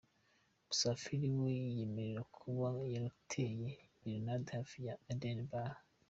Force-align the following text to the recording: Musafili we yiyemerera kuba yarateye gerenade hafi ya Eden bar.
Musafili 0.67 1.27
we 1.39 1.47
yiyemerera 1.61 2.21
kuba 2.37 2.67
yarateye 2.93 3.67
gerenade 4.01 4.49
hafi 4.57 4.77
ya 4.87 4.95
Eden 5.11 5.39
bar. 5.51 5.73